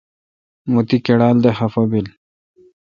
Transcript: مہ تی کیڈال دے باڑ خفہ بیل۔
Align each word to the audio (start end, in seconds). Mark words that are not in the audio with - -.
مہ 0.71 0.81
تی 0.87 0.97
کیڈال 1.05 1.35
دے 1.43 1.49
باڑ 1.53 1.57
خفہ 1.57 1.83
بیل۔ 1.89 2.07